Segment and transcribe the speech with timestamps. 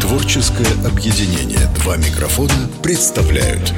[0.00, 3.72] Творческое объединение «Два микрофона» представляют.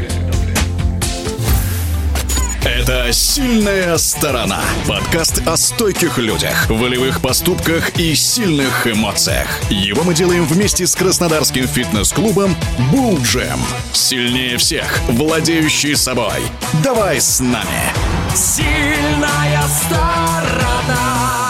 [2.65, 9.47] Это «Сильная сторона» Подкаст о стойких людях, волевых поступках и сильных эмоциях.
[9.71, 12.57] Его мы делаем вместе с краснодарским фитнес-клубом
[12.91, 13.61] «Булл Джем»
[13.93, 16.43] Сильнее всех, владеющий собой.
[16.83, 17.93] Давай с нами!
[18.35, 21.48] Сильная сторона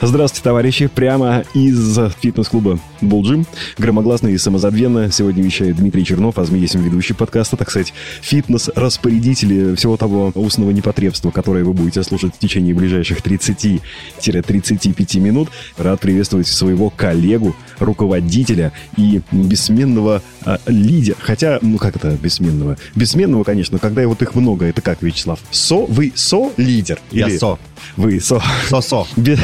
[0.00, 0.86] Здравствуйте, товарищи!
[0.86, 3.44] Прямо из фитнес-клуба Булджим.
[3.78, 9.96] Громогласно и самозабвенно сегодня вещает Дмитрий Чернов, а есть ведущий подкаста, так сказать, фитнес-распорядители всего
[9.96, 15.48] того устного непотребства, которое вы будете слушать в течение ближайших 30-35 минут.
[15.76, 21.16] Рад приветствовать своего коллегу, руководителя и бессменного а, лидера.
[21.18, 22.76] Хотя, ну как это бессменного?
[22.94, 24.66] Бессменного, конечно, когда вот их много.
[24.66, 25.40] Это как, Вячеслав?
[25.50, 25.86] Со?
[25.86, 27.00] Вы со-лидер?
[27.10, 27.58] Я со.
[27.96, 28.40] Вы со.
[28.68, 29.06] Со-со.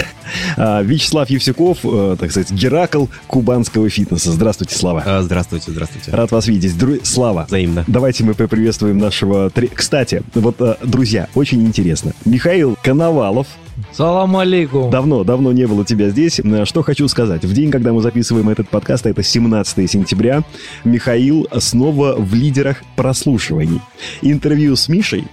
[0.57, 4.33] А, Вячеслав Евсюков, э, так сказать, Геракл кубанского фитнеса.
[4.33, 5.03] Здравствуйте, Слава.
[5.05, 6.11] А, здравствуйте, здравствуйте.
[6.13, 6.77] Рад вас видеть.
[6.79, 6.97] Дру...
[7.03, 7.45] Слава.
[7.47, 7.85] Взаимно.
[7.87, 9.51] Давайте мы поприветствуем нашего...
[9.75, 12.13] Кстати, вот, э, друзья, очень интересно.
[12.25, 13.47] Михаил Коновалов,
[13.93, 14.91] Салам алейкум.
[14.91, 16.41] Давно, давно не было тебя здесь.
[16.41, 17.45] Э, что хочу сказать.
[17.45, 20.43] В день, когда мы записываем этот подкаст, а это 17 сентября,
[20.85, 23.81] Михаил снова в лидерах прослушиваний.
[24.23, 25.25] Интервью с Мишей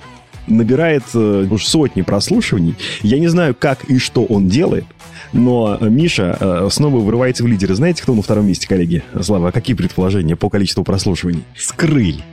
[0.58, 2.76] набирает э, уж сотни прослушиваний.
[3.02, 4.86] Я не знаю, как и что он делает,
[5.34, 7.76] но Миша э, снова вырывается в лидеры.
[7.76, 9.04] Знаете, кто на втором месте, коллеги?
[9.22, 11.44] Слава, а какие предположения по количеству прослушиваний?
[11.58, 12.24] Скрыль.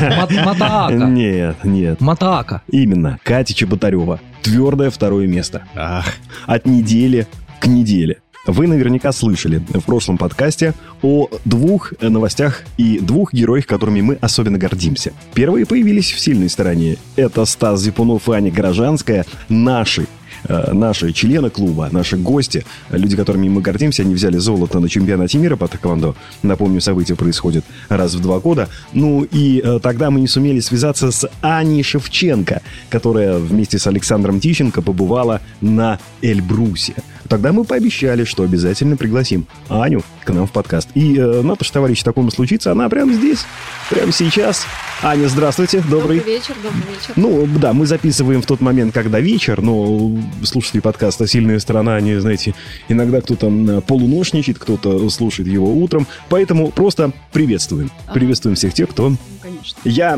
[0.00, 0.94] Матаака.
[0.94, 2.00] Нет, нет.
[2.00, 2.62] Матаака.
[2.70, 3.18] Именно.
[3.22, 4.20] Катя Чеботарева.
[4.42, 5.62] Твердое второе место.
[5.74, 6.06] Ах.
[6.46, 7.26] От недели
[7.60, 8.18] к неделе.
[8.46, 14.58] Вы наверняка слышали в прошлом подкасте о двух новостях и двух героях, которыми мы особенно
[14.58, 15.12] гордимся.
[15.34, 16.96] Первые появились в сильной стороне.
[17.16, 23.48] Это Стас Зипунов и Аня Горожанская, наши Э, наши члены клуба, наши гости, люди, которыми
[23.48, 26.14] мы гордимся, они взяли золото на чемпионате мира по тэквондо.
[26.42, 28.68] Напомню, событие происходит раз в два года.
[28.92, 34.40] Ну и э, тогда мы не сумели связаться с Аней Шевченко, которая вместе с Александром
[34.40, 36.94] Тищенко побывала на Эльбрусе.
[37.28, 40.88] Тогда мы пообещали, что обязательно пригласим Аню к нам в подкаст.
[40.94, 43.44] И э, надо же, товарищ, такому случится, она прямо здесь,
[43.88, 44.66] прямо сейчас.
[45.02, 46.18] Аня, здравствуйте, добрый.
[46.18, 47.12] Добрый вечер, добрый вечер.
[47.14, 50.10] Ну, да, мы записываем в тот момент, когда вечер, но
[50.44, 52.54] слушатели подкаста «Сильная сторона», они, знаете,
[52.88, 57.90] иногда кто-то полуношничает, кто-то слушает его утром, поэтому просто приветствуем.
[58.12, 59.12] Приветствуем всех тех, кто
[59.50, 59.80] конечно.
[59.84, 60.14] Я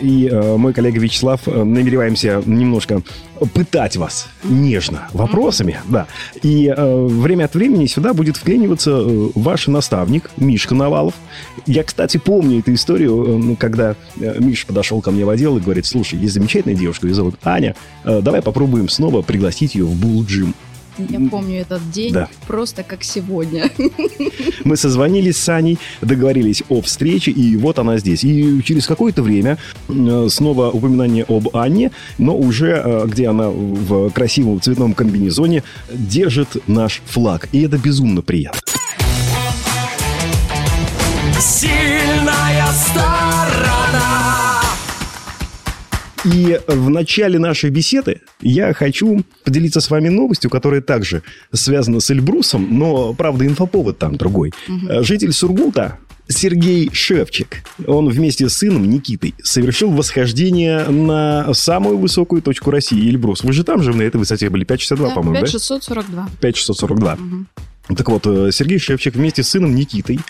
[0.00, 3.02] и э, мой коллега Вячеслав э, намереваемся немножко
[3.54, 5.92] пытать вас нежно вопросами, mm-hmm.
[5.92, 6.06] да.
[6.42, 9.02] И э, время от времени сюда будет вклиниваться
[9.34, 11.14] ваш наставник Мишка Навалов.
[11.66, 16.18] Я, кстати, помню эту историю, когда Миша подошел ко мне в отдел и говорит, слушай,
[16.18, 20.54] есть замечательная девушка, ее зовут Аня, давай попробуем снова пригласить ее в Булл Джим.
[20.98, 22.28] Я помню этот день да.
[22.46, 23.70] просто как сегодня.
[24.64, 28.24] Мы созвонились с Аней, договорились о встрече, и вот она здесь.
[28.24, 29.58] И через какое-то время
[29.88, 36.68] э, снова упоминание об Анне, но уже э, где она в красивом цветном комбинезоне держит
[36.68, 37.48] наш флаг.
[37.52, 38.60] И это безумно приятно.
[41.40, 43.31] Сильная сторона.
[46.24, 51.22] И в начале нашей беседы я хочу поделиться с вами новостью, которая также
[51.52, 54.52] связана с Эльбрусом, но, правда, инфоповод там другой.
[54.68, 55.02] Угу.
[55.02, 62.70] Житель Сургута Сергей Шевчик, он вместе с сыном Никитой совершил восхождение на самую высокую точку
[62.70, 63.42] России, Эльбрус.
[63.42, 66.24] Вы же там же на этой высоте были, 562, да, по-моему, 5642.
[66.24, 66.30] да?
[66.40, 67.14] 5642.
[67.14, 67.46] Угу.
[67.88, 70.20] Так вот, э, Сергей Шевчик вместе с сыном Никитой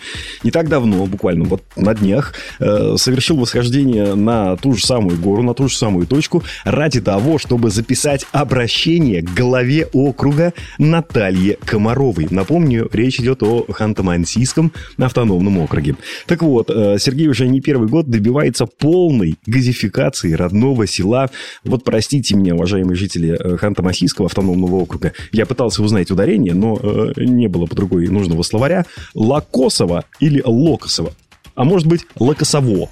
[0.42, 5.42] не так давно, буквально вот на днях, э, совершил восхождение на ту же самую гору,
[5.42, 12.26] на ту же самую точку, ради того, чтобы записать обращение к главе округа Наталье Комаровой.
[12.30, 15.96] Напомню, речь идет о Ханты-Мансийском автономном округе.
[16.26, 21.28] Так вот, э, Сергей уже не первый год добивается полной газификации родного села.
[21.64, 26.80] Вот простите меня, уважаемые жители Ханты-Мансийского автономного округа, я пытался узнать ударение, но
[27.16, 28.84] не было по другой нужного словаря,
[29.14, 31.12] Лакосово или Локосово.
[31.54, 32.88] А может быть, Локосово.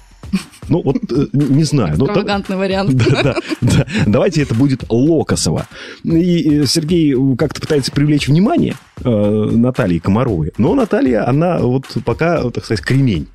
[0.69, 1.95] Ну, вот э, не знаю.
[1.95, 2.91] Экстравагантный ну, вариант.
[3.11, 3.85] Да, да, да.
[4.05, 5.67] Давайте это будет Локосово.
[6.03, 10.53] И Сергей как-то пытается привлечь внимание э, Натальи Комаровой.
[10.57, 13.27] Но Наталья, она вот пока, так сказать, кремень.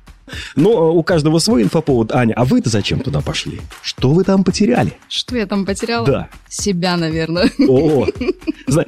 [0.55, 2.11] Но э, у каждого свой инфоповод.
[2.11, 3.61] Аня, а вы-то зачем туда пошли?
[3.81, 4.93] Что вы там потеряли?
[5.09, 6.05] Что я там потеряла?
[6.05, 6.29] Да.
[6.49, 7.51] Себя, наверное.
[7.67, 8.07] О,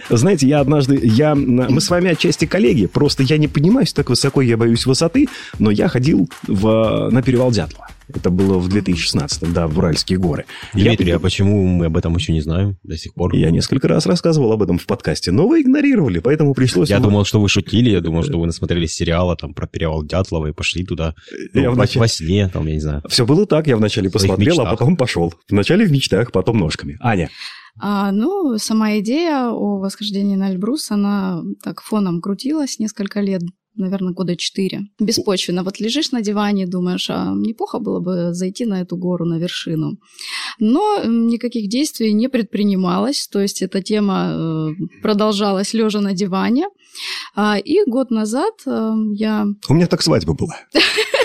[0.09, 4.41] знаете, я однажды, я, мы с вами отчасти коллеги, просто я не поднимаюсь так высоко,
[4.41, 5.27] я боюсь высоты,
[5.59, 7.88] но я ходил в, на перевал Дятлова.
[8.13, 10.45] Это было в 2016 да, в Уральские горы.
[10.73, 11.15] Дмитрий, я...
[11.17, 13.35] а почему мы об этом еще не знаем до сих пор?
[13.35, 16.89] Я несколько раз рассказывал об этом в подкасте, но вы игнорировали, поэтому пришлось...
[16.89, 20.47] Я думал, что вы шутили, я думал, что вы насмотрелись сериала там про перевал Дятлова
[20.47, 21.13] и пошли туда
[21.53, 22.01] ну, я вначале...
[22.01, 23.03] во сне, там, я не знаю.
[23.07, 25.33] Все было так, я вначале посмотрел, а потом пошел.
[25.49, 26.97] Вначале в мечтах, потом ножками.
[26.99, 27.29] Аня.
[27.81, 33.41] А, ну, сама идея о восхождении на Эльбрус, она так фоном крутилась несколько лет
[33.79, 34.81] наверное, года четыре.
[34.99, 35.63] Беспочвенно.
[35.63, 39.97] Вот лежишь на диване думаешь, а неплохо было бы зайти на эту гору, на вершину.
[40.59, 43.27] Но никаких действий не предпринималось.
[43.27, 46.67] То есть эта тема э, продолжалась лежа на диване.
[47.35, 49.47] А, и год назад э, я...
[49.67, 50.55] У меня так свадьба была.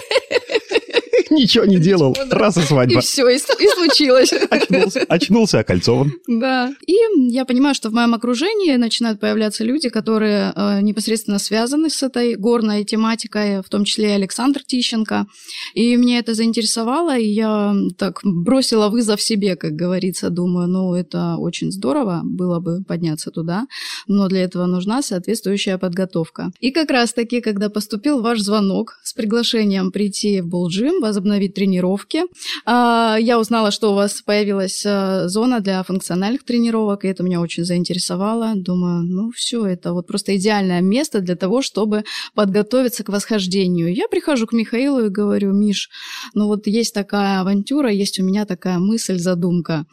[1.35, 2.17] Ничего не делал.
[2.31, 2.99] Раз и свадьба.
[2.99, 4.33] И все, и, и случилось.
[4.51, 6.13] Очнулся, очнулся окольцован.
[6.27, 6.73] Да.
[6.87, 6.97] И
[7.31, 12.37] я понимаю, что в моем окружении начинают появляться люди, которые э, непосредственно связаны с этой
[12.37, 15.27] горной тематикой, в том числе и Александр Тищенко.
[15.75, 20.31] И меня это заинтересовало, и я так бросила вызов себе, как говорится.
[20.31, 23.67] Думаю, ну, это очень здорово было бы подняться туда,
[24.07, 26.53] но для этого нужна соответствующая подготовка.
[26.61, 32.23] И как раз-таки, когда поступил ваш звонок с приглашением прийти в Булджим, возобновить тренировки.
[32.67, 37.41] А, я узнала, что у вас появилась а, зона для функциональных тренировок, и это меня
[37.41, 38.53] очень заинтересовало.
[38.55, 42.05] Думаю, ну все, это вот просто идеальное место для того, чтобы
[42.35, 43.95] подготовиться к восхождению.
[43.95, 45.89] Я прихожу к Михаилу и говорю, Миш,
[46.35, 49.87] ну вот есть такая авантюра, есть у меня такая мысль, задумка.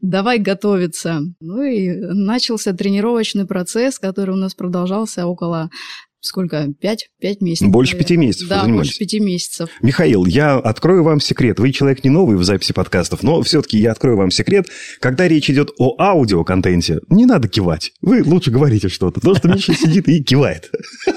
[0.00, 1.20] Давай готовиться.
[1.40, 5.70] Ну и начался тренировочный процесс, который у нас продолжался около
[6.20, 7.68] сколько, пять, пять месяцев.
[7.68, 8.04] Больше наверное.
[8.04, 9.70] пяти месяцев Да, больше пяти месяцев.
[9.82, 11.58] Михаил, я открою вам секрет.
[11.58, 14.66] Вы человек не новый в записи подкастов, но все-таки я открою вам секрет.
[15.00, 17.92] Когда речь идет о аудиоконтенте, не надо кивать.
[18.00, 19.20] Вы лучше говорите что-то.
[19.20, 20.70] То, что Миша сидит и кивает.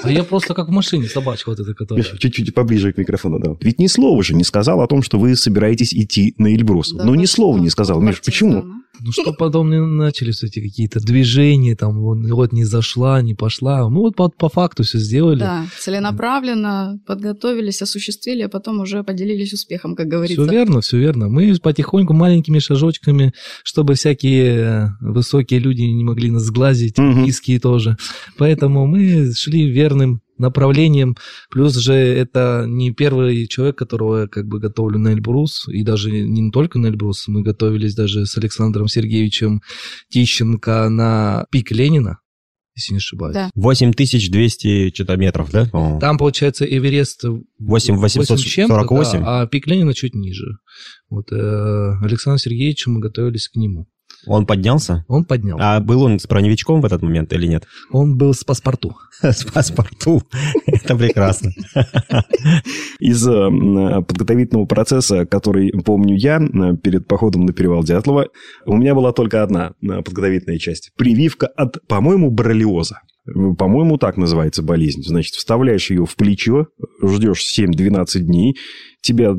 [0.03, 2.03] А я просто как в машине собачка вот эта, которая...
[2.03, 3.55] Миша, чуть-чуть поближе к микрофону, да.
[3.61, 6.93] Ведь ни слова же не сказал о том, что вы собираетесь идти на Эльбрус.
[6.93, 8.01] Да, ну, ни слова не сказал.
[8.01, 8.65] Миш, почему?
[9.01, 13.89] Ну, что потом не начались эти какие-то движения, там, вот не зашла, не пошла.
[13.89, 15.39] Мы вот по, по факту все сделали.
[15.39, 20.43] Да, целенаправленно подготовились, осуществили, а потом уже поделились успехом, как говорится.
[20.43, 21.27] Все верно, все верно.
[21.27, 27.07] Мы потихоньку, маленькими шажочками, чтобы всякие высокие люди не могли нас сглазить, угу.
[27.07, 27.97] низкие тоже.
[28.37, 31.15] Поэтому мы шли верным направлением.
[31.49, 36.11] Плюс же это не первый человек, которого я как бы готовлю на Эльбрус, и даже
[36.11, 39.61] не только на Эльбрус, мы готовились даже с Александром Сергеевичем
[40.09, 42.19] Тищенко на пик Ленина,
[42.75, 43.33] если не ошибаюсь.
[43.33, 43.49] Да.
[43.55, 45.65] 8200 что-то метров, да?
[45.99, 47.23] Там, получается, Эверест
[47.59, 50.57] 8848, да, а пик Ленина чуть ниже.
[51.09, 53.87] Вот э, Александр Сергеевич, мы готовились к нему.
[54.27, 55.03] Он поднялся?
[55.07, 55.75] Он поднялся.
[55.75, 57.65] А был он с броневичком в этот момент или нет?
[57.91, 58.95] Он был с паспорту.
[59.21, 60.23] С паспорту.
[60.65, 61.51] Это прекрасно.
[62.99, 68.27] Из э, подготовительного процесса, который помню я э, перед походом на перевал Дятлова,
[68.65, 70.91] у меня была только одна э, подготовительная часть.
[70.97, 72.99] Прививка от, по-моему, боррелиоза.
[73.25, 75.01] По-моему, так называется болезнь.
[75.03, 76.67] Значит, вставляешь ее в плечо,
[77.01, 78.57] ждешь 7-12 дней,
[79.03, 79.35] тебя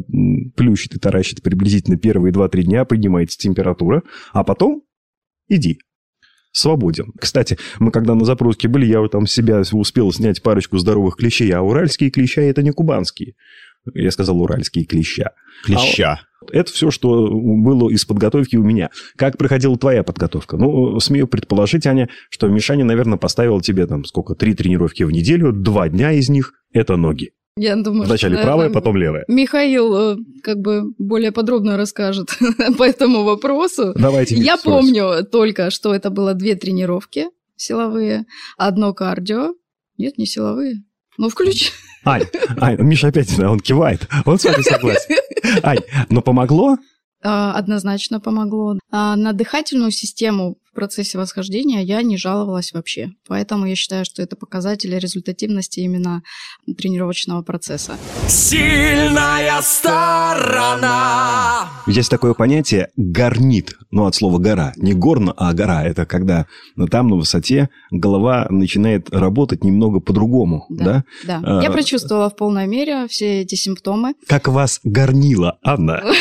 [0.56, 4.02] плющит и таращит приблизительно первые 2-3 дня, поднимается температура,
[4.32, 4.82] а потом
[5.48, 5.78] иди,
[6.52, 7.12] свободен.
[7.18, 11.62] Кстати, мы когда на запруске были, я там себя успел снять парочку здоровых клещей, а
[11.62, 13.34] уральские клеща– это не кубанские.
[13.92, 15.32] Я сказал уральские клеща.
[15.64, 16.20] Клеща.
[16.20, 18.90] А это все, что было из подготовки у меня.
[19.16, 20.56] Как проходила твоя подготовка?
[20.56, 25.52] Ну, смею предположить, Аня, что Мишаня, наверное, поставил тебе там сколько, три тренировки в неделю,
[25.52, 27.32] два дня из них– это ноги.
[27.56, 29.24] Я думаю, Вначале что, правая, потом левая.
[29.28, 32.36] Михаил э, как бы более подробно расскажет
[32.78, 33.92] по этому вопросу.
[33.94, 34.34] Давайте.
[34.34, 39.54] Я помню только, что это было две тренировки силовые, одно кардио.
[39.98, 40.82] Нет, не силовые.
[41.16, 41.70] Ну, включи.
[42.04, 42.24] Ань,
[42.58, 44.08] Ань, Миша опять, он кивает.
[44.24, 45.14] Он с вами согласен.
[45.62, 45.78] Ань,
[46.10, 46.76] но помогло?
[47.22, 48.78] А, однозначно помогло.
[48.90, 53.10] А на дыхательную систему процессе восхождения я не жаловалась вообще.
[53.26, 56.22] Поэтому я считаю, что это показатель результативности именно
[56.76, 57.96] тренировочного процесса.
[58.28, 61.68] Сильная сторона!
[61.86, 63.76] Есть такое понятие «горнит».
[63.90, 64.72] Ну, от слова «гора».
[64.76, 65.84] Не горно, а «гора».
[65.84, 66.46] Это когда
[66.90, 71.04] там, на высоте, голова начинает работать немного по-другому, да?
[71.24, 71.60] Да, да.
[71.60, 74.14] А, я прочувствовала в полной мере все эти симптомы.
[74.26, 76.02] Как вас горнило, Анна?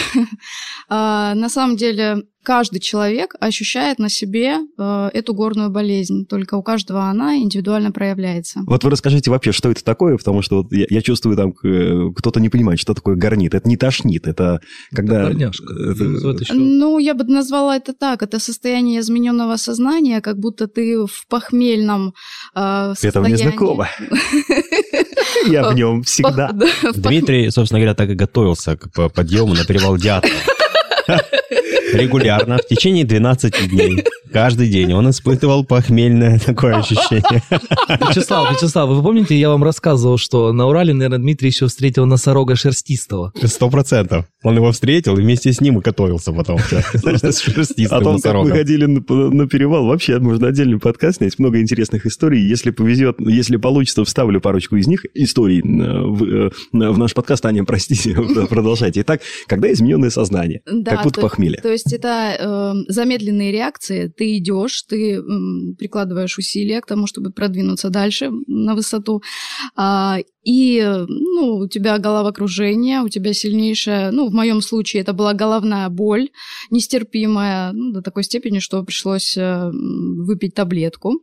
[0.89, 6.63] А, на самом деле, каждый человек ощущает на себе э, эту горную болезнь, только у
[6.63, 8.61] каждого она индивидуально проявляется.
[8.67, 12.11] Вот вы расскажите вообще, что это такое, потому что вот я, я чувствую, там э,
[12.15, 13.53] кто-то не понимает, что такое горнит.
[13.55, 15.29] Это не тошнит, это когда...
[15.29, 15.51] Это
[15.93, 16.53] это...
[16.53, 22.13] Ну, я бы назвала это так, это состояние измененного сознания, как будто ты в похмельном
[22.55, 23.09] э, состоянии.
[23.09, 23.89] Это мне знакомо.
[25.47, 26.51] Я в нем всегда.
[26.95, 30.29] Дмитрий, собственно говоря, так и готовился к подъему на перевал Дятла.
[31.93, 34.03] Регулярно, в течение 12 дней.
[34.31, 37.43] Каждый день он испытывал похмельное такое ощущение.
[37.87, 42.55] Вячеслав, Вячеслав, вы помните, я вам рассказывал, что на Урале, наверное, Дмитрий еще встретил носорога
[42.55, 43.31] шерстистого?
[43.43, 44.25] Сто процентов.
[44.43, 46.59] Он его встретил и вместе с ним и готовился потом.
[46.59, 51.37] О том, как мы ходили на перевал, вообще можно отдельный подкаст снять.
[51.37, 52.41] Много интересных историй.
[52.41, 57.45] Если повезет, если получится, вставлю парочку из них историй в, в наш подкаст.
[57.45, 58.15] Аня, простите,
[58.49, 59.01] продолжайте.
[59.01, 60.61] Итак, когда измененное сознание?
[60.85, 61.61] Как будто похмелье.
[61.63, 65.21] То есть это замедленные реакции ты идешь, ты
[65.79, 69.23] прикладываешь усилия к тому, чтобы продвинуться дальше на высоту,
[69.75, 75.33] а, и ну, у тебя головокружение, у тебя сильнейшая, ну, в моем случае это была
[75.33, 76.29] головная боль,
[76.69, 81.21] нестерпимая, ну, до такой степени, что пришлось э, выпить таблетку.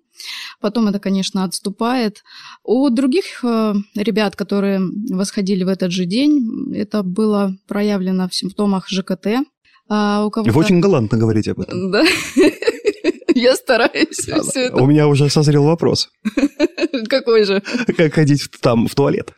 [0.60, 2.22] Потом это, конечно, отступает.
[2.64, 4.80] У других э, ребят, которые
[5.10, 9.26] восходили в этот же день, это было проявлено в симптомах ЖКТ.
[9.92, 11.90] А у кого Вы очень галантно говорите об этом.
[11.90, 12.04] Да.
[13.34, 14.76] Я стараюсь все это.
[14.76, 16.10] У меня уже созрел вопрос.
[17.08, 17.60] Какой же?
[17.96, 19.32] Как ходить там в туалет?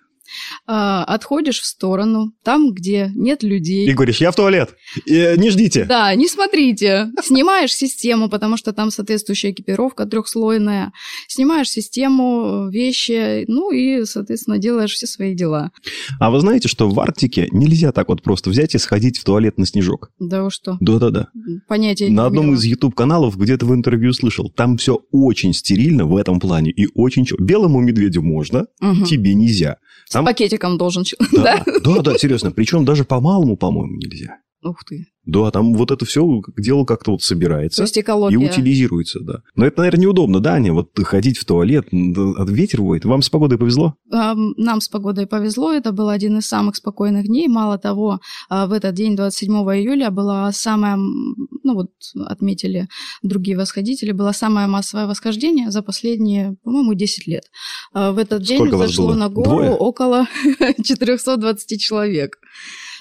[0.65, 3.89] А, отходишь в сторону, там, где нет людей.
[3.89, 4.77] И говоришь, я в туалет,
[5.07, 5.85] и, э, не ждите.
[5.85, 7.11] Да, не смотрите.
[7.23, 10.93] Снимаешь систему, потому что там соответствующая экипировка трехслойная.
[11.27, 15.73] Снимаешь систему, вещи, ну и, соответственно, делаешь все свои дела.
[16.21, 19.59] А вы знаете, что в Арктике нельзя так вот просто взять и сходить в туалет
[19.59, 20.11] на снежок?
[20.21, 20.77] Да вы что?
[20.81, 21.29] Да-да-да.
[21.67, 26.39] Понятия На одном из YouTube-каналов где-то в интервью слышал, там все очень стерильно в этом
[26.39, 27.27] плане и очень...
[27.39, 29.05] Белому медведю можно, угу.
[29.05, 29.79] тебе нельзя.
[30.11, 30.25] Там...
[30.27, 31.05] С пакетиком должен...
[31.33, 32.51] Да, да, да, да, серьезно.
[32.51, 34.39] Причем даже по малому, по-моему, нельзя.
[34.63, 35.07] Ух ты.
[35.25, 36.25] Да, там вот это все
[36.57, 37.79] дело как-то вот собирается.
[37.79, 38.35] То есть экология.
[38.35, 39.43] И утилизируется, да.
[39.55, 40.73] Но это, наверное, неудобно, да, Аня?
[40.73, 43.05] Вот ходить в туалет, от ветер воет.
[43.05, 43.95] Вам с погодой повезло?
[44.11, 45.73] Нам с погодой повезло.
[45.73, 47.47] Это был один из самых спокойных дней.
[47.47, 51.91] Мало того, а, в этот день, 27 июля, была самая, ну вот
[52.27, 52.89] отметили
[53.23, 57.45] другие восходители, было самое массовое восхождение за последние, по-моему, 10 лет.
[57.93, 59.71] А, в этот день Сколько зашло на гору Двое?
[59.71, 60.27] около
[60.83, 62.39] 420 человек.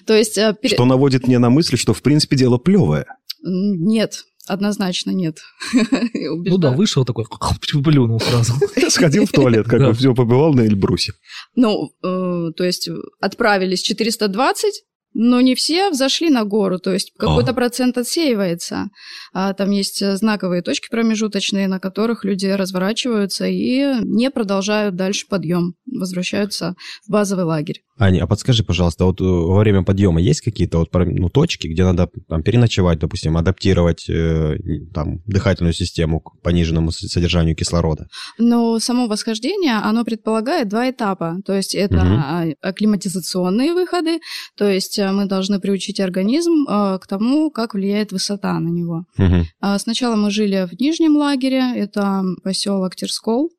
[0.06, 0.38] То есть...
[0.38, 3.06] Э, что наводит мне на мысль, что в принципе дело плевое.
[3.44, 5.38] Нет, Однозначно нет.
[6.14, 7.26] ну да, вышел такой,
[7.84, 8.54] плюнул сразу.
[8.90, 11.14] Сходил в туалет, как бы все побывал на Эльбрусе.
[11.56, 12.90] Ну, э, то есть
[13.20, 17.54] отправились 420, но не все взошли на гору, то есть какой-то а.
[17.54, 18.90] процент отсеивается.
[19.34, 25.28] А там есть э, знаковые точки промежуточные, на которых люди разворачиваются и не продолжают дальше
[25.30, 27.84] подъем, возвращаются в базовый лагерь.
[27.98, 31.84] Аня, а подскажи, пожалуйста, вот э, во время подъема есть какие-то вот ну, точки, где
[31.84, 34.58] надо там, переночевать, допустим, адаптировать э,
[34.92, 38.08] там, дыхательную систему к пониженному содержанию кислорода?
[38.40, 41.38] Ну, само восхождение, оно предполагает два этапа.
[41.46, 42.56] То есть это угу.
[42.62, 44.20] акклиматизационные выходы,
[44.58, 49.06] то есть э, мы должны приучить организм э, к тому, как влияет высота на него.
[49.20, 49.78] Угу.
[49.78, 53.52] Сначала мы жили в нижнем лагере, это поселок Терскол.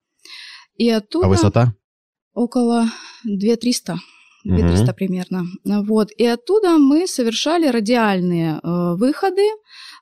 [0.77, 1.27] И оттуда...
[1.27, 1.75] А высота?
[2.35, 2.87] Около
[3.25, 3.99] 2300.
[4.45, 4.97] 2300 угу.
[4.97, 5.45] примерно.
[5.65, 6.11] Вот.
[6.17, 9.47] И оттуда мы совершали радиальные э, выходы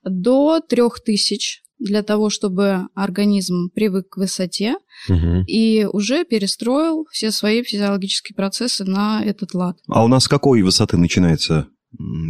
[0.05, 4.77] до 3000 для того, чтобы организм привык к высоте
[5.09, 5.45] угу.
[5.47, 9.79] и уже перестроил все свои физиологические процессы на этот лад.
[9.89, 11.69] А у нас с какой высоты начинается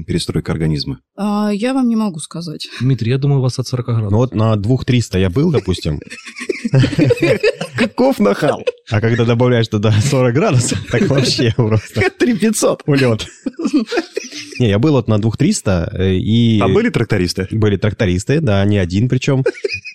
[0.07, 1.01] перестройка организма?
[1.17, 2.69] А, я вам не могу сказать.
[2.81, 4.11] Дмитрий, я думаю, у вас от 40 градусов.
[4.11, 6.01] Ну вот на 2300 я был, допустим.
[7.77, 8.65] Каков нахал.
[8.91, 12.01] А когда добавляешь туда 40 градусов, так вообще просто...
[12.01, 12.83] 3500.
[12.87, 13.27] Улет.
[14.59, 16.61] Не, я был вот на 2300 э, и...
[16.61, 17.49] А были трактористы?
[17.51, 19.45] Были трактористы, да, не один причем.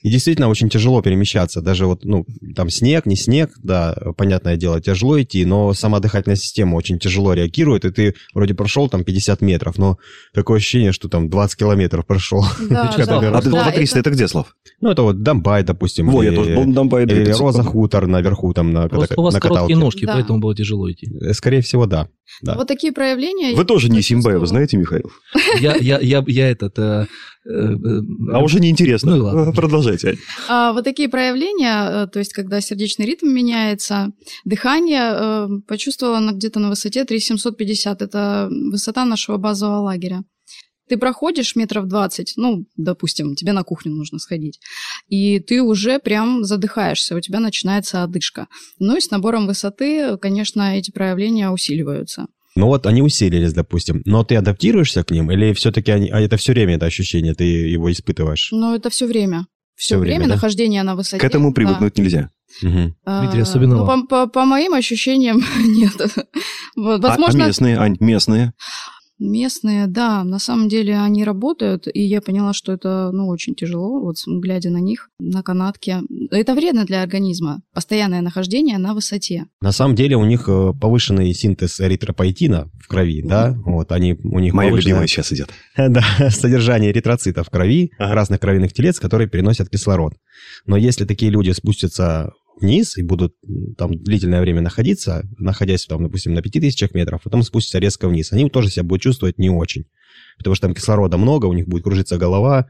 [0.05, 1.61] И действительно очень тяжело перемещаться.
[1.61, 6.35] Даже вот, ну, там снег, не снег, да, понятное дело, тяжело идти, но сама дыхательная
[6.35, 9.97] система очень тяжело реагирует, и ты вроде прошел там 50 метров, но
[10.31, 12.45] такое ощущение, что там 20 километров прошел.
[12.69, 13.17] Да, да.
[13.35, 14.55] А 2300 это где, Слав?
[14.79, 16.11] Ну, это вот Домбай, допустим.
[16.11, 17.05] Во, я тоже был Домбай.
[17.05, 21.09] Или Роза Хутор наверху там на Просто у вас короткие ножки, поэтому было тяжело идти.
[21.19, 22.09] Э, скорее всего, да.
[22.43, 22.53] Да.
[22.53, 23.55] Вот такие проявления...
[23.55, 25.11] Вы тоже не Симбаева, вы знаете, Михаил?
[25.59, 26.77] Я, я, я, я этот...
[26.77, 27.07] Э,
[27.47, 29.15] а уже неинтересно.
[29.15, 29.51] Ну, ладно.
[29.51, 30.17] Продолжайте.
[30.49, 34.11] А, вот такие проявления, э, то есть когда сердечный ритм меняется,
[34.45, 38.01] дыхание, э, почувствовала где-то на высоте 3750.
[38.01, 40.23] Это высота нашего базового лагеря.
[40.87, 44.59] Ты проходишь метров 20, ну, допустим, тебе на кухню нужно сходить,
[45.07, 48.47] и ты уже прям задыхаешься, у тебя начинается одышка.
[48.77, 52.27] Ну и с набором высоты, конечно, эти проявления усиливаются.
[52.55, 54.01] Ну вот они усилились, допустим.
[54.05, 57.43] Но ты адаптируешься к ним или все-таки они, а это все время это ощущение, ты
[57.43, 58.49] его испытываешь?
[58.51, 59.47] Ну, это все время.
[59.75, 60.35] все время, время, да?
[60.35, 61.19] нахождение на высоте.
[61.19, 61.53] К этому да.
[61.55, 62.29] привыкнуть нельзя.
[62.61, 62.95] Мгм.
[63.05, 65.95] А, Дмитрий, особенно ну, по, по- по моим ощущениям, нет.
[66.77, 68.53] Вот, А- Возможно, а местные, Ань, местные?
[69.19, 73.99] Местные, да, на самом деле они работают, и я поняла, что это, ну, очень тяжело,
[74.01, 76.01] вот глядя на них, на канатке.
[76.31, 79.45] Это вредно для организма, постоянное нахождение на высоте.
[79.61, 84.39] На самом деле у них э, повышенный синтез эритропоэтина в крови, да, вот они, у
[84.39, 85.49] них Моя повышенное- любимая сейчас идет.
[85.77, 88.15] Да, содержание эритроцитов в крови, Ага.
[88.15, 90.13] разных кровяных телец, которые переносят кислород.
[90.65, 93.35] Но если такие люди спустятся вниз и будут
[93.77, 98.49] там длительное время находиться, находясь там, допустим, на 5000 метров, потом спустятся резко вниз, они
[98.49, 99.85] тоже себя будут чувствовать не очень.
[100.37, 102.67] Потому что там кислорода много, у них будет кружиться голова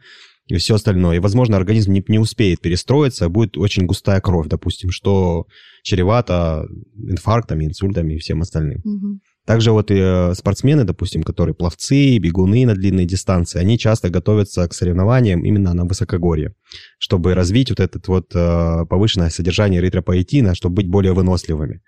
[0.47, 1.17] и все остальное.
[1.17, 5.47] И, возможно, организм не, не успеет перестроиться, будет очень густая кровь, допустим, что
[5.83, 8.81] чревато инфарктами, инсультами и всем остальным.
[8.83, 9.21] Мгм.
[9.45, 14.67] Также вот и э, спортсмены, допустим, которые пловцы, бегуны на длинные дистанции, они часто готовятся
[14.67, 16.55] к соревнованиям именно на высокогорье,
[16.97, 21.81] чтобы развить вот это вот э, повышенное содержание эритропоэтина, чтобы быть более выносливыми.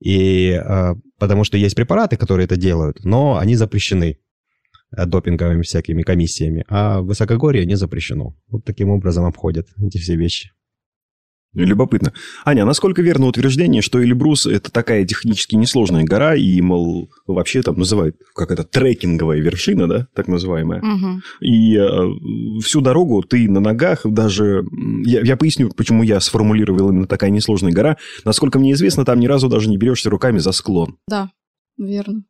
[0.00, 4.18] И э, потому что есть препараты, которые это делают, но они запрещены
[4.90, 8.34] допинговыми всякими комиссиями, а высокогорье не запрещено.
[8.48, 10.50] Вот таким образом обходят эти все вещи.
[11.64, 12.12] Любопытно.
[12.44, 17.62] Аня, а насколько верно утверждение, что Эльбрус– это такая технически несложная гора, и, мол, вообще
[17.62, 20.82] там называют, как это, трекинговая вершина, да, так называемая.
[20.82, 21.22] Мгм.
[21.40, 24.64] И э, всю дорогу ты на ногах даже...
[25.04, 27.96] Я, я поясню, почему я сформулировал именно такая несложная гора.
[28.24, 30.98] Насколько мне известно, там ни разу даже не берешься руками за склон.
[31.08, 31.30] Да,
[31.78, 32.24] верно.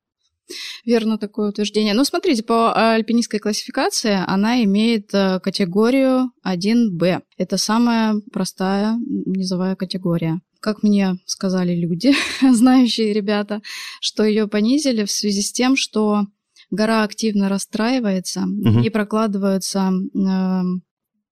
[0.84, 1.94] Верно такое утверждение.
[1.94, 7.22] Ну, смотрите, по альпинистской классификации она имеет э, категорию 1Б.
[7.36, 10.40] Это самая простая низовая категория.
[10.60, 12.12] Как мне сказали люди,
[12.52, 13.60] знающие ребята,
[14.00, 16.26] что ее понизили в связи с тем, что
[16.70, 18.82] гора активно расстраивается, Мгм.
[18.82, 20.60] и прокладываются э,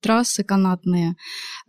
[0.05, 1.17] трассы канатные,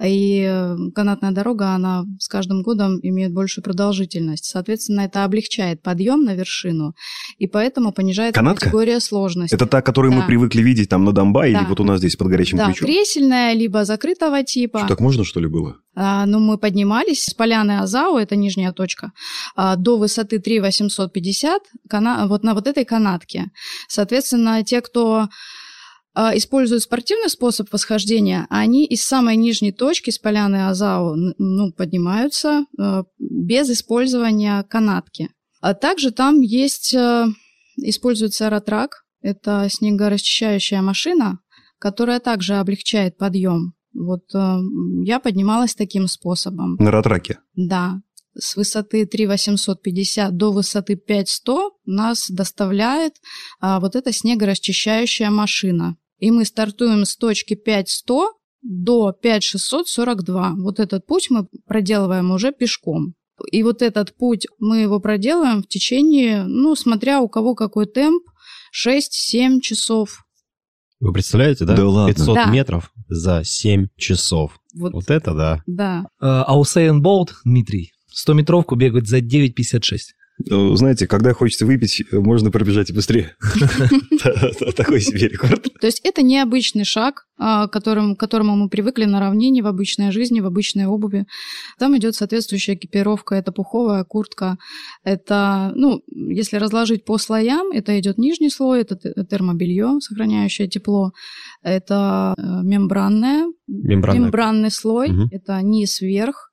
[0.03, 4.45] и э, канатная дорога, она с каждым годом имеет большую продолжительность.
[4.45, 6.93] Соответственно, это облегчает подъем на вершину,
[7.37, 8.65] и поэтому понижается Канатка?
[8.65, 9.55] категория сложности.
[9.55, 10.27] Это та, которую мы Да.
[10.27, 11.65] привыкли видеть там на Донбай или Да.
[11.69, 12.87] вот у нас здесь под горячим да, ключом.
[12.87, 14.79] кресельная, либо закрытого типа.
[14.79, 15.77] Что, так можно, что ли, было?
[15.95, 19.11] А, ну, мы поднимались с поляны Азау, это нижняя точка,
[19.55, 23.45] а, до высоты 3850 кана- вот на вот этой канатке.
[23.87, 25.29] Соответственно, те, кто
[26.15, 33.03] используют спортивный способ восхождения, они из самой нижней точки, с поляны Азау, ну, поднимаются а,
[33.19, 35.29] без использования канатки.
[35.61, 37.27] А также там есть, а,
[37.77, 41.39] используется аэротрак, это снегорасчищающая машина,
[41.79, 43.73] которая также облегчает подъем.
[43.93, 44.57] Вот э,
[45.03, 46.75] я поднималась таким способом.
[46.75, 47.39] На ратраке.
[47.55, 48.01] Да,
[48.37, 53.13] с высоты 3850 до высоты 5100 нас доставляет
[53.59, 55.97] а, вот эта снегорасчищающая машина.
[56.19, 60.55] И мы стартуем с точки 5100 до 5642.
[60.57, 63.13] Вот этот путь мы проделываем уже пешком.
[63.51, 68.23] И вот этот путь мы его проделаем в течение, ну, смотря у кого какой темп,
[68.73, 70.23] 6-7 часов.
[70.99, 71.75] Вы представляете, да?
[71.75, 72.13] Да ладно.
[72.13, 72.45] 500 Да.
[72.45, 74.57] метров за 7 часов.
[74.73, 75.61] Вот, Вот это да.
[75.67, 76.05] да.
[76.19, 79.97] А Усейн Болт, Дмитрий, 100-метровку бегает за 9.56.
[80.51, 83.35] Э, Знаете, когда хочется выпить, можно пробежать и быстрее.
[84.75, 85.67] Такой себе рекорд.
[85.79, 90.11] То есть это необычный шаг, а, которым, к которому мы привыкли на равнине в обычной
[90.11, 91.25] жизни, в обычной обуви.
[91.79, 94.57] Там идет соответствующая экипировка, это пуховая куртка,
[95.03, 101.11] это, ну, если разложить по слоям, это идет нижний слой, это термобелье, сохраняющее тепло,
[101.61, 104.21] это э, мембранное, Мембранная.
[104.21, 106.51] мембранный слой, это низ вверх,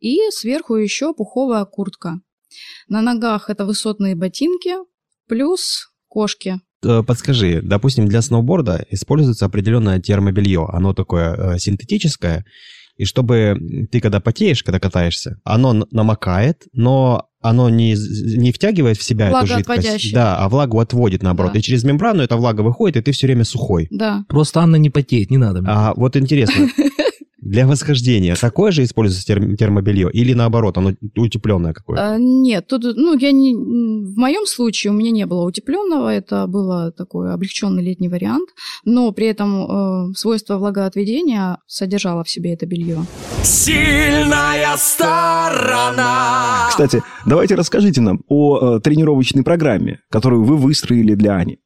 [0.00, 2.20] и сверху еще пуховая куртка.
[2.88, 4.72] На ногах это высотные ботинки
[5.28, 6.60] плюс кошки.
[6.84, 10.66] Э, Подскажи, допустим, для сноуборда используется определенное термобелье.
[10.68, 12.44] Оно такое э, синтетическое.
[12.96, 13.58] И чтобы
[13.90, 17.96] ты, когда потеешь, когда катаешься, оно намокает, но оно не,
[18.36, 20.12] не втягивает в себя эту жидкость.
[20.14, 21.52] Да, а влагу отводит наоборот.
[21.54, 21.58] Да.
[21.58, 23.88] И через мембрану эта влага выходит, и ты все время сухой.
[23.90, 24.24] Да.
[24.28, 25.60] Просто Анна не потеет, не надо.
[25.60, 25.70] мне.
[25.70, 26.68] А вот интересно,
[27.54, 32.14] для восхождения такое же используется терм- термобелье или наоборот, оно утепленное какое-то?
[32.14, 36.48] А, Нет, тут, ну, я не, в моем случае у меня не было утепленного, это
[36.48, 38.48] было такой облегченный летний вариант,
[38.84, 43.06] но при этом э, свойство влагоотведения содержало в себе это белье.
[43.44, 46.66] Сильная сторона.
[46.70, 51.58] Кстати, давайте расскажите нам о э, тренировочной программе, которую вы выстроили для Ани.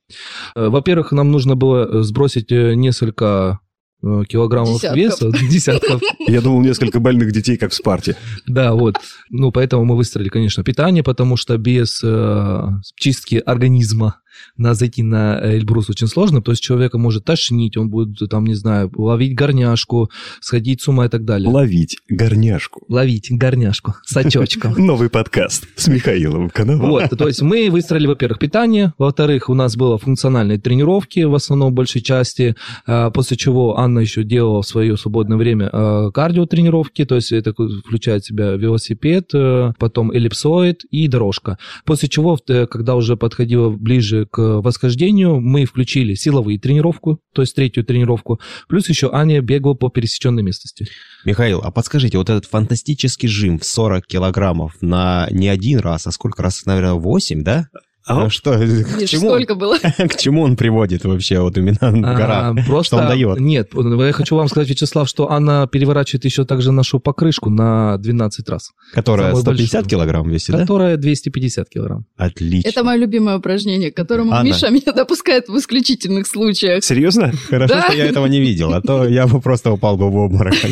[0.55, 3.61] Э, Во-первых, нам нужно было э, сбросить э, несколько
[4.01, 4.97] килограммов Десятков.
[4.97, 6.03] веса, десятков.
[6.27, 8.17] Я думал, несколько больных детей, как в Спарте.
[8.47, 8.97] Да, вот.
[9.31, 14.21] Ну, поэтому мы выстроили, конечно, питание, потому что без э, чистки организма
[14.57, 18.55] на зайти на Эльбрус очень сложно, то есть человека может тошнить, он будет, там, не
[18.55, 21.49] знаю, ловить горняшку, сходить с ума и так далее.
[21.49, 22.85] Ловить горняшку.
[22.89, 24.75] Ловить горняшку с очочком.
[24.79, 26.91] Новый подкаст с Михаилом Коновалом.
[26.91, 31.75] Вот, то есть мы выстроили, во-первых, питание, во-вторых, у нас было функциональные тренировки, в основном
[31.75, 37.17] большей части, а, после чего Анна еще делала в свое свободное время а, кардиотренировки, то
[37.17, 41.59] есть это включает в себя велосипед, э, потом эллипсоид и дорожка.
[41.85, 47.55] После чего, э, когда уже подходило ближе к восхождению, мы включили силовые тренировку, то есть
[47.55, 50.87] третью тренировку, плюс еще Аня бегала по пересеченной местности.
[51.25, 56.13] Михаил, а подскажите, вот этот фантастический жим в 40 килограммов на не один раз, а
[56.13, 57.69] сколько раз, наверное, 8, да?
[58.09, 59.77] А что, к чему, сколько было?
[59.99, 61.79] к чему он приводит вообще вот именно
[62.15, 62.49] гора?
[62.49, 63.39] А, просто, что он дает?
[63.39, 68.49] Нет, я хочу вам сказать, Вячеслав, что она переворачивает еще также нашу покрышку на 12
[68.49, 68.71] раз.
[68.95, 69.91] Которая Самую 150 большую.
[69.91, 70.61] килограмм весит, да?
[70.61, 72.07] Которая 250 килограмм.
[72.17, 72.69] Отлично.
[72.69, 74.49] Это мое любимое упражнение, к которому Анна.
[74.49, 76.83] Миша меня допускает в исключительных случаях.
[76.83, 77.33] Серьезно?
[77.51, 77.83] Хорошо, Да.
[77.83, 80.55] что я этого не видел, а то я бы просто упал бы в обморок.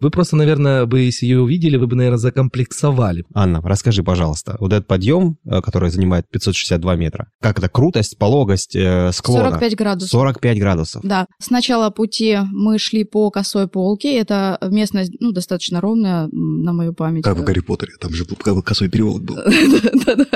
[0.00, 3.24] Вы просто, наверное, бы, если ее увидели, вы бы, наверное, закомплексовали.
[3.34, 8.74] Анна, расскажи, пожалуйста, вот этот подъем, э, который занимает 562 метра, как это крутость, пологость,
[8.74, 9.50] э, склона?
[9.50, 10.10] 45 градусов.
[10.10, 11.02] 45 градусов.
[11.04, 14.18] Да, с начала пути мы шли по косой полке.
[14.18, 17.22] Это местность, ну, достаточно ровная, на мою память.
[17.22, 19.36] Как в Гарри Поттере, там же был косой переулок был.
[20.06, 20.26] Да-да,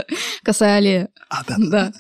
[0.45, 1.09] косая аллея.
[1.29, 1.57] А, да.
[1.59, 1.93] Да.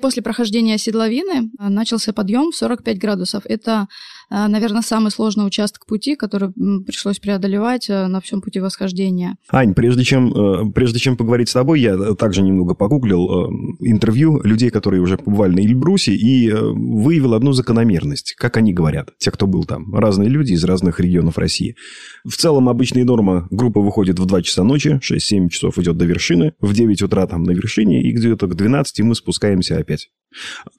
[0.00, 3.42] После прохождения седловины э, начался подъем в 45 градусов.
[3.46, 3.88] Это,
[4.30, 6.52] наверное, самый сложный участок пути, который
[6.84, 9.36] пришлось преодолевать э, на всем пути восхождения.
[9.50, 13.48] Ань, прежде чем, э, прежде чем поговорить с тобой, я э, также немного погуглил э,
[13.80, 19.10] интервью людей, которые уже побывали на Эльбрусе, и э, выявил одну закономерность, как они говорят,
[19.18, 19.94] те, кто был там.
[19.94, 21.76] Разные люди из разных регионов России.
[22.24, 26.52] В целом, обычная норма, группа выходит в 2 часа ночи, 6-7 часов идет до вершины,
[26.60, 30.08] в 9 утра там на вершине, и где-то к 12 мы спускаемся опять.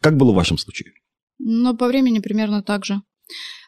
[0.02, 0.92] Как было в вашем случае?
[1.40, 3.02] Но по времени примерно так же.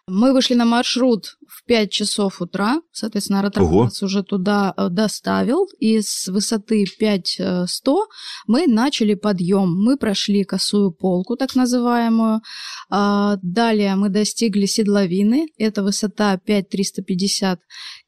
[0.07, 3.83] Мы вышли на маршрут в 5 часов утра, соответственно, аэротрак Ого.
[3.83, 8.07] нас уже туда э, доставил, и с высоты 5100
[8.47, 9.73] мы начали подъем.
[9.73, 12.41] Мы прошли косую полку, так называемую.
[12.89, 17.59] А, Далее мы достигли седловины, это высота 5350,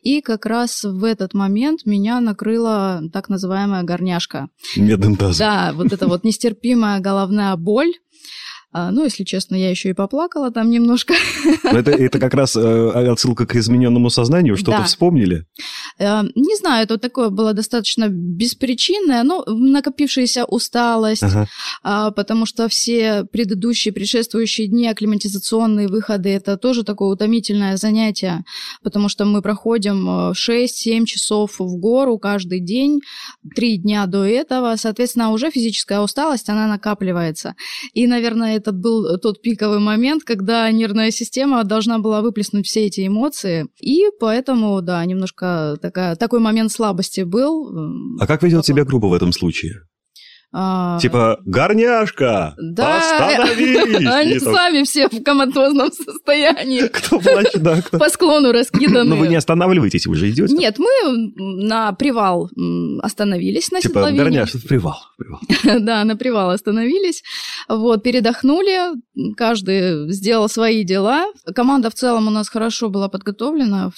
[0.02, 4.50] и как раз в этот момент меня накрыла так называемая горняшка.
[4.76, 5.38] Медным тазом.
[5.40, 7.94] Да, вот эта вот нестерпимая головная боль.
[8.74, 11.14] А, Ну, если честно, я еще и поплакала там немножко.
[11.64, 14.84] Но Это, это как раз э, отсылка к измененному сознанию, что-то Да.
[14.84, 15.46] вспомнили?
[16.00, 21.48] Э, Не знаю, это такое было достаточно беспричинное, но накопившаяся усталость, Ага.
[21.84, 28.44] а, потому что все предыдущие, предшествующие дни, акклиматизационные выходы, это тоже такое утомительное занятие,
[28.84, 33.02] потому что мы проходим э, 6-7 часов в гору каждый день,
[33.56, 37.54] три дня до этого, соответственно, уже физическая усталость, она накапливается.
[37.94, 43.06] И, наверное, это был тот пиковый момент, когда нервная система должна была выплеснуть все эти
[43.06, 47.70] эмоции, и поэтому, да, немножко такая, такой момент слабости был.
[47.70, 49.82] М, А как ведет себя группа в этом случае?
[50.56, 54.08] А, Типа, горняшка, Да, остановись!
[54.14, 56.88] Они сами все в коматозном состоянии.
[56.88, 57.98] Кто плачет, да, кто...
[57.98, 59.04] По склону раскиданы.
[59.04, 60.54] Ну, вы не останавливаетесь, вы же идете.
[60.54, 62.50] Нет, мы на привал
[63.02, 64.20] остановились на Типа, седловине.
[64.20, 65.40] горняшка, привал, привал.
[65.84, 67.24] Да, на привал остановились.
[67.68, 68.94] Вот, передохнули,
[69.36, 71.26] каждый сделал свои дела.
[71.56, 73.92] Команда в целом у нас хорошо была подготовлена,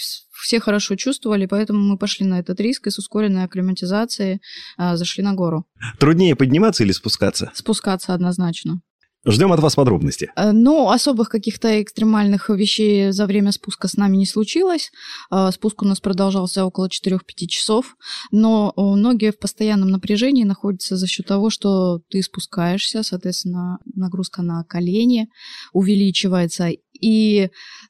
[0.46, 4.42] все хорошо чувствовали, поэтому мы пошли на этот риск и с ускоренной акклиматизацией
[4.78, 5.66] а, зашли на гору.
[5.98, 7.52] Труднее подниматься или спускаться?
[7.56, 8.82] Спускаться однозначно.
[9.28, 10.30] Ждем от вас подробности.
[10.36, 14.92] Э, Но особых каких-то экстремальных вещей за время спуска с нами не случилось.
[15.32, 17.96] Э, Спуск у нас продолжался около 4-5 часов,
[18.30, 24.44] но э, ноги в постоянном напряжении находятся за счет того, что ты спускаешься, соответственно, нагрузка
[24.44, 25.28] на колени
[25.74, 27.50] увеличивается, и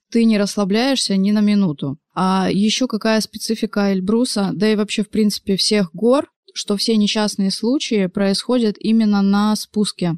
[0.09, 1.97] ты не расслабляешься ни на минуту.
[2.15, 7.51] А еще какая специфика Эльбруса, да и вообще, в принципе, всех гор, что все несчастные
[7.51, 10.17] случаи происходят именно на спуске.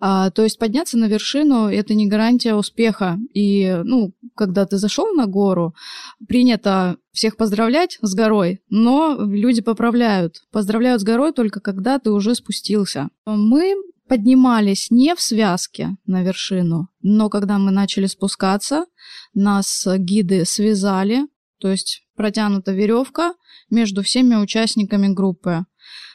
[0.00, 3.18] А, то есть подняться на вершину это не гарантия успеха.
[3.34, 5.74] И, ну, когда ты зашел на гору,
[6.26, 10.42] принято всех поздравлять с горой, но люди поправляют.
[10.50, 13.10] Поздравляют с горой только когда ты уже спустился.
[13.26, 13.74] Мы
[14.08, 18.86] поднимались не в связке на вершину, но когда мы начали спускаться,
[19.34, 21.26] нас гиды связали,
[21.58, 23.34] то есть протянута веревка
[23.70, 25.64] между всеми участниками группы.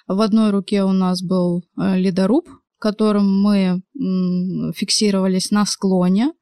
[0.08, 2.47] В одной руке у нас был э, ледоруб,
[2.80, 3.82] которым мы
[4.76, 6.34] фиксировались на склоне,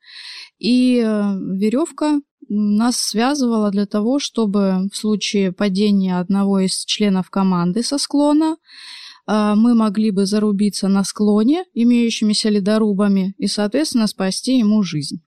[0.59, 7.97] и веревка нас связывала для того, чтобы в случае падения одного из членов команды со
[7.97, 8.57] склона
[9.27, 15.23] мы могли бы зарубиться на склоне имеющимися ледорубами и, соответственно, спасти ему жизнь,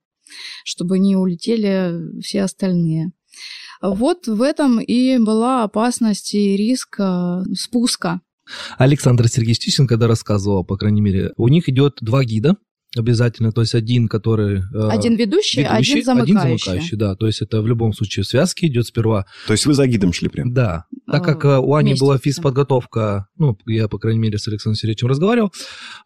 [0.65, 3.13] чтобы не улетели все остальные.
[3.81, 8.21] Вот в этом и была опасность и риск а, спуска.
[8.77, 12.57] Александр Сергеевич Тищин, когда рассказывал, по крайней мере, у них идет два гида,
[12.97, 14.63] Обязательно, то есть один, который...
[14.75, 16.33] Э, один ведущий, ведущий один замыкающий.
[16.33, 17.15] Один замыкающий, да.
[17.17, 19.27] То есть это в любом случае в связке идет сперва.
[19.47, 20.55] То есть вы за гидом шли прям?
[20.55, 20.87] Да.
[21.07, 25.09] Так как э, у Ани была физподготовка, ну, я, по крайней мере, с Александром Сергеевичем
[25.09, 25.53] разговаривал,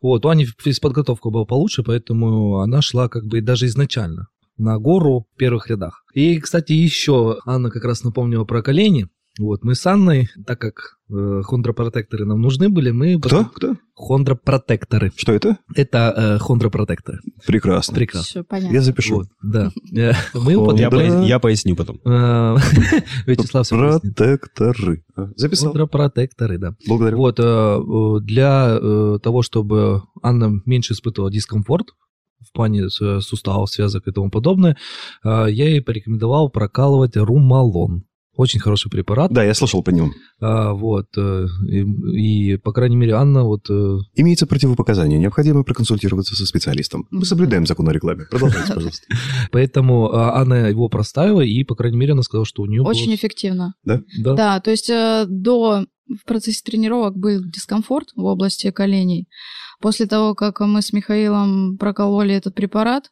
[0.01, 4.27] вот, у Ани физподготовка была получше, поэтому она шла как бы даже изначально
[4.59, 6.05] на гору в первых рядах.
[6.15, 9.09] И, кстати, еще Анна как раз напомнила про колени.
[9.39, 13.19] Вот, мы с Анной, так как э, хондропротекторы нам нужны были, мы...
[13.19, 13.47] Кто?
[13.47, 13.77] Кто?
[13.95, 15.11] Хондропротекторы.
[15.17, 15.57] Что это?
[15.75, 17.21] Это э, хондропротекторы.
[17.47, 17.95] Прекрасно.
[17.95, 18.27] Прекрасно.
[18.27, 18.75] Все понятно.
[18.75, 19.17] Я запишу.
[19.17, 19.71] Вот, да.
[19.97, 21.99] Э, мы я, пояс, я поясню потом.
[22.05, 22.57] Э,
[23.27, 25.03] Вячеслав Протекторы.
[25.17, 25.69] А, записал.
[25.71, 26.75] Хондропротекторы, да.
[26.87, 27.17] Благодарю.
[27.17, 28.79] Вот, э, для
[29.23, 31.89] того, чтобы Анна меньше испытывала дискомфорт,
[32.41, 34.77] в плане суставов, связок и тому подобное,
[35.25, 38.05] я ей порекомендовал прокалывать румалон.
[38.35, 39.31] Очень хороший препарат.
[39.31, 40.11] Да, я слышал по нему.
[40.41, 41.07] А, вот.
[41.19, 43.69] Э, и, и, по крайней мере, Анна вот...
[43.69, 45.19] Э, Имеется противопоказание.
[45.19, 47.07] Необходимо проконсультироваться со специалистом.
[47.11, 48.25] Мы соблюдаем закон о рекламе.
[48.31, 49.07] Продолжайте, пожалуйста.
[49.53, 53.15] Поэтому а, Анна его проставила, и, по крайней мере, она сказала, что у нее Очень
[53.15, 53.75] эффективно.
[53.85, 54.01] Да?
[54.19, 54.35] Да.
[54.35, 55.85] Да, то есть э, до...
[56.09, 59.29] В процессе тренировок был дискомфорт в области коленей.
[59.81, 63.11] После того, как мы с Михаилом прокололи этот препарат,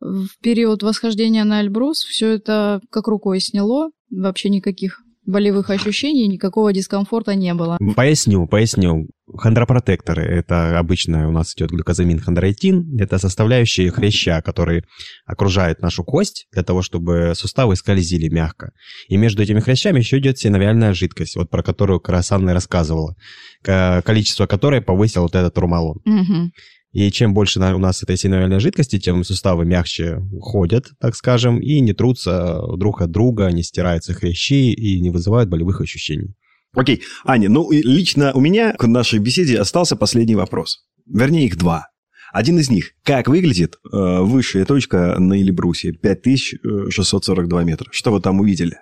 [0.00, 6.72] в период восхождения на Эльбрус все это как рукой сняло, вообще никаких болевых ощущений, никакого
[6.72, 7.78] дискомфорта не было.
[7.96, 9.08] Поясню, поясню.
[9.36, 12.96] Хондропротекторы– это обычно у нас идет глюкозамин хондроитин.
[13.00, 14.84] Это составляющие хряща, которые
[15.24, 18.70] окружают нашу кость для того, чтобы суставы скользили мягко.
[19.08, 23.16] И между этими хрящами еще идет синовиальная жидкость, вот про которую как раз Анна рассказывала,
[23.62, 25.98] количество которой повысил вот этот турмалон.
[26.04, 26.50] Угу.
[26.96, 31.80] И чем больше у нас этой синовиальной жидкости, тем суставы мягче ходят, так скажем, и
[31.80, 36.34] не трутся друг от друга, не стираются хрящи и не вызывают болевых ощущений.
[36.72, 40.86] Окей, Аня, ну лично у меня к нашей беседе остался последний вопрос.
[41.04, 41.88] Вернее, их два.
[42.32, 42.92] Один из них.
[43.04, 45.92] Как выглядит э, высшая точка на Эльбрусе?
[45.92, 47.88] 5642 метра.
[47.92, 48.78] Что вы там увидели?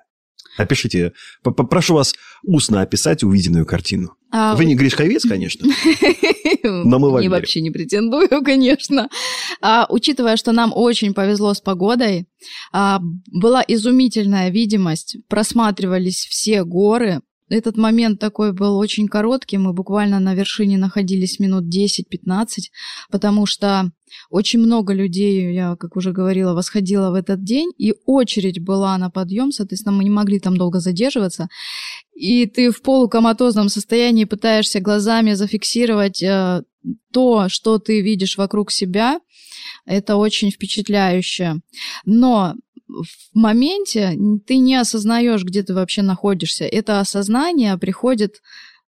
[0.56, 1.12] Опишите.
[1.42, 4.14] Попрошу вас устно описать увиденную картину.
[4.30, 4.54] А...
[4.54, 5.68] Вы не Гришковец, конечно,
[6.64, 9.08] но мы вам Я вообще не претендую, конечно.
[9.60, 12.26] А, учитывая, что нам очень повезло с погодой,
[12.72, 13.00] а,
[13.32, 20.34] была изумительная видимость, просматривались все горы, этот момент такой был очень короткий, мы буквально на
[20.34, 22.70] вершине находились минут 10-15,
[23.10, 23.90] потому что
[24.30, 29.10] очень много людей, я, как уже говорила, восходила в этот день, и очередь была на
[29.10, 31.48] подъем, соответственно, мы не могли там долго задерживаться.
[32.14, 36.62] И ты в полукоматозном состоянии пытаешься глазами зафиксировать э,
[37.12, 39.20] то, что ты видишь вокруг себя.
[39.84, 41.56] Это очень впечатляюще.
[42.04, 42.54] Но
[42.86, 44.16] в моменте
[44.46, 46.64] ты не осознаешь, где ты вообще находишься.
[46.64, 48.40] Это осознание приходит,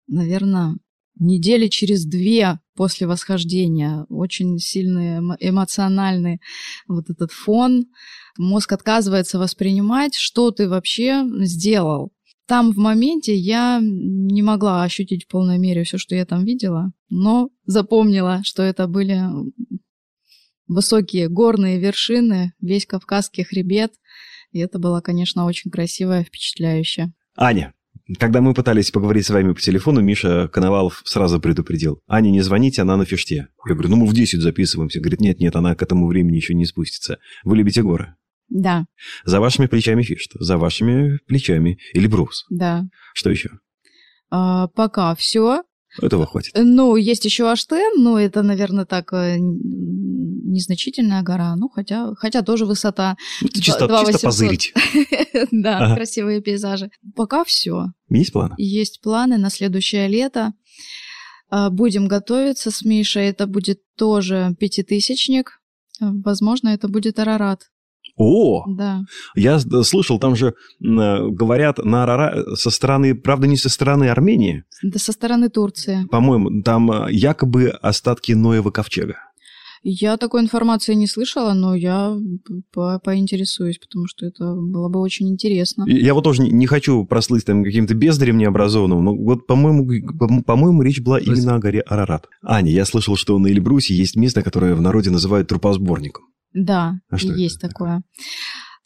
[0.07, 0.77] наверное,
[1.19, 4.05] недели через две после восхождения.
[4.09, 6.41] Очень сильный эмоциональный
[6.89, 7.87] вот этот фон.
[8.37, 12.13] Мозг отказывается воспринимать, что ты вообще сделал.
[12.47, 16.93] Там в моменте я не могла ощутить в полной мере все, что я там видела,
[17.09, 19.23] но запомнила, что это были
[20.67, 23.93] высокие горные вершины, весь Кавказский хребет.
[24.53, 27.13] И это было, конечно, очень красиво и впечатляюще.
[27.37, 27.75] Аня,
[28.19, 32.01] когда мы пытались поговорить с вами по телефону, Миша Коновалов сразу предупредил.
[32.07, 33.49] Аня, не звоните, она на фиште.
[33.67, 35.01] Я говорю, ну мы в 10 записываемся.
[35.01, 37.19] Говорит, нет-нет, она к этому времени еще не спустится.
[37.45, 38.15] Вы любите горы?
[38.49, 38.87] Да.
[39.25, 42.45] За вашими плечами фишт, за вашими плечами или брус.
[42.51, 42.85] Да.
[43.15, 43.59] Что еще?
[44.31, 45.63] А, пока все.
[46.01, 46.53] Этого хватит.
[46.57, 52.67] Ну, есть еще Аштен, но это, наверное, так э, незначительная гора, ну, хотя, хотя тоже
[52.67, 53.17] высота.
[53.41, 54.73] Ну, чисто, 2 чисто позырить.
[55.51, 56.91] Да, красивые пейзажи.
[57.17, 57.87] Пока все.
[58.09, 58.55] Есть планы?
[58.59, 60.53] Есть планы на следующее лето.
[61.51, 63.27] А, будем готовиться с Мишей.
[63.29, 65.61] Это будет тоже пятитысячник.
[66.01, 67.69] Возможно, это будет Арарат.
[68.17, 68.65] О!
[68.69, 69.03] Да.
[69.35, 74.65] Я слышал, там же говорят на Арара со стороны, правда, не со стороны Армении.
[74.83, 76.07] Да со стороны Турции.
[76.11, 79.17] По-моему, там э, якобы остатки Ноева ковчега.
[79.87, 82.17] Я такой информации не слышала, но я
[82.73, 85.85] по поинтересуюсь, потому что это было бы очень интересно.
[85.87, 91.03] Я вот тоже не хочу прослыть там каким-то бездарем необразованным, но вот, по-моему, по-моему, речь
[91.03, 92.29] была именно о горе Арарат.
[92.43, 96.25] Аня, я слышал, что на Эльбрусе есть место, которое в народе называют трупосборником.
[96.55, 98.03] Да, а есть это такое.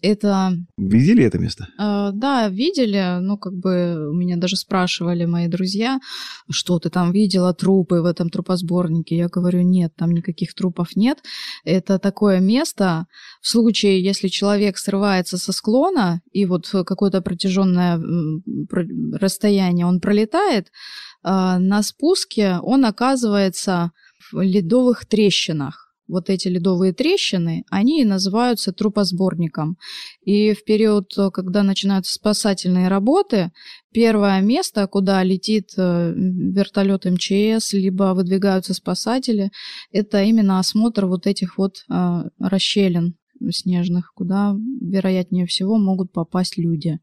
[0.01, 0.53] Это...
[0.77, 1.67] Видели это место?
[1.77, 3.19] Э, да, видели.
[3.21, 5.99] Ну, как бы меня даже спрашивали мои друзья,
[6.49, 9.17] что ты там видела, трупы в этом трупосборнике.
[9.17, 11.19] Я говорю, нет, там никаких трупов нет.
[11.65, 13.07] Это такое место,
[13.41, 18.01] в случае, если человек срывается со склона, и вот какое-то протяженное
[19.19, 20.69] расстояние он пролетает, э,
[21.59, 23.91] на спуске он оказывается
[24.31, 29.77] в ледовых трещинах вот эти ледовые трещины, они и называются трупосборником.
[30.23, 33.53] И в период, когда начинаются спасательные работы,
[33.92, 39.51] первое место, куда летит э, вертолет МЧС, либо выдвигаются спасатели,
[39.92, 43.16] это именно осмотр вот этих вот э, расщелин
[43.51, 46.99] снежных, куда, вероятнее всего, могут попасть люди.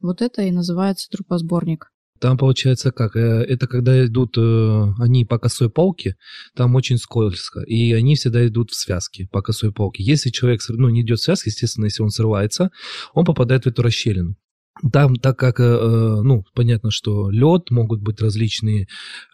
[0.00, 1.93] Вот это и называется трупосборник.
[2.24, 3.16] Там получается как?
[3.16, 6.16] Э, это когда идут э, они по косой полке,
[6.56, 10.02] там очень скользко, и они всегда идут в связке по косой полке.
[10.02, 12.70] Если человек ну, не идет в связке, естественно, если он срывается,
[13.12, 14.36] он попадает в эту расщелину.
[14.92, 18.88] Там, так как, э, э, ну, понятно, что лед, могут быть различные,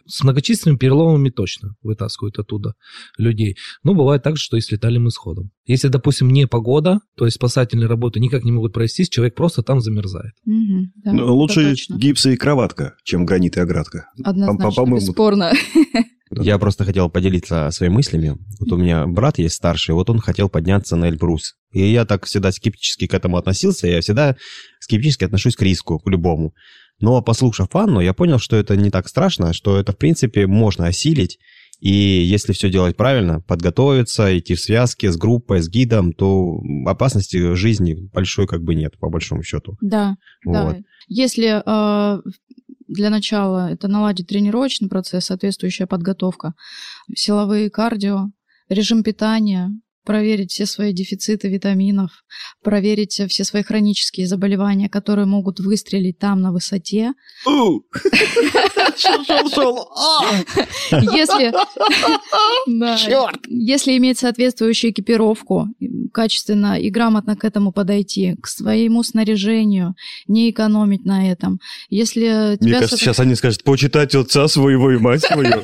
[0.05, 2.75] с многочисленными переломами точно вытаскивают оттуда
[3.17, 3.57] людей.
[3.83, 5.51] Но бывает так, что и с летальным исходом.
[5.65, 9.81] Если, допустим, не погода, то есть спасательные работы никак не могут провестись, человек просто там
[9.81, 10.33] замерзает.
[10.45, 14.09] Угу, да, Но лучше гипс и кроватка, чем гранит и оградка.
[14.23, 15.53] Однозначно, По бесспорно.
[16.39, 18.37] Я просто хотел поделиться своими мыслями.
[18.59, 21.55] Вот у меня брат есть старший, вот он хотел подняться на Эльбрус.
[21.73, 24.35] И я так всегда скептически к этому относился, я всегда
[24.79, 26.53] скептически отношусь к риску, к любому.
[26.99, 30.87] Но послушав Анну, я понял, что это не так страшно, что это, в принципе, можно
[30.87, 31.39] осилить.
[31.81, 37.55] И если все делать правильно, подготовиться, идти в связке с группой, с гидом, то опасности
[37.55, 39.77] жизни большой как бы нет, по большому счету.
[39.81, 40.15] Да,
[40.45, 40.53] вот.
[40.53, 40.77] да.
[41.07, 42.21] Если э,
[42.91, 46.53] для начала это наладить тренировочный процесс, соответствующая подготовка,
[47.15, 48.27] силовые кардио,
[48.69, 49.71] режим питания,
[50.03, 52.11] проверить все свои дефициты витаминов,
[52.63, 57.13] проверить все свои хронические заболевания, которые могут выстрелить там на высоте.
[60.91, 61.53] Если,
[63.47, 65.67] если иметь соответствующую экипировку,
[66.13, 69.95] качественно и грамотно к этому подойти, к своему снаряжению,
[70.27, 71.59] не экономить на этом.
[71.89, 75.51] Если Мне кажется, сейчас они скажут, почитать отца своего и мать свою.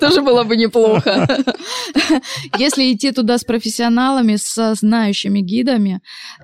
[0.00, 1.28] Тоже было бы неплохо.
[2.68, 6.02] Если идти туда с профессионалами, со знающими гидами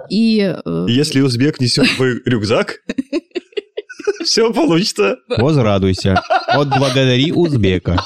[0.08, 0.54] и...
[0.64, 2.80] Э, Если узбек несет твой рюкзак,
[4.24, 5.18] все получится.
[5.28, 6.22] Возрадуйся.
[6.46, 8.02] Отблагодари узбека.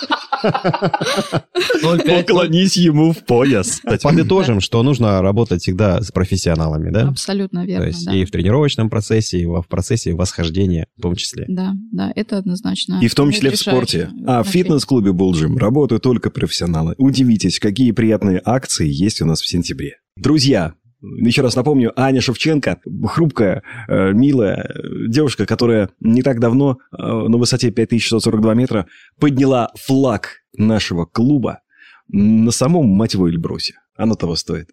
[1.82, 3.80] Поклонись ему в пояс.
[4.02, 7.08] Подытожим, что нужно работать всегда с профессионалами, да?
[7.08, 7.84] Абсолютно верно.
[7.84, 11.44] То есть и в тренировочном процессе, и в процессе восхождения в том числе.
[11.48, 12.98] Да, да, это однозначно.
[13.02, 14.10] И в том числе в спорте.
[14.26, 16.94] А в фитнес-клубе Булджим работают только профессионалы.
[16.98, 19.96] Удивитесь, какие приятные акции есть у нас в сентябре.
[20.16, 24.74] Друзья, еще раз напомню, Аня Шевченко, хрупкая, э, милая
[25.06, 28.86] девушка, которая не так давно э, на высоте 5642 метра
[29.18, 31.60] подняла флаг нашего клуба
[32.08, 33.74] на самом, мать его, Эльбрусе.
[33.96, 34.70] Оно того стоит.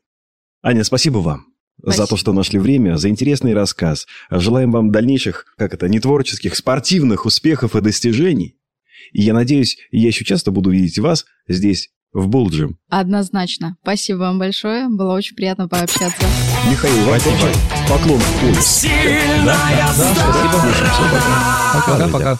[0.63, 1.47] Аня, спасибо вам.
[1.81, 2.03] Спасибо.
[2.03, 4.07] За то, что нашли время, за интересный рассказ.
[4.31, 8.57] Желаем вам дальнейших, как это, не творческих, спортивных успехов и достижений.
[9.11, 12.77] И я надеюсь, я еще часто буду видеть вас здесь, в Булджим.
[12.89, 13.75] Однозначно.
[13.83, 14.87] Спасибо вам большое.
[14.87, 16.25] Было очень приятно пообщаться.
[16.71, 17.53] Михаил, вам тоже
[17.89, 22.09] поклон в Сильная да, да, да, спасибо.
[22.09, 22.39] Пока-пока.